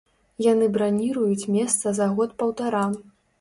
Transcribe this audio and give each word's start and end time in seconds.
Яны 0.51 0.69
браніруюць 0.77 1.49
месца 1.57 1.93
за 1.99 2.09
год-паўтара. 2.21 2.83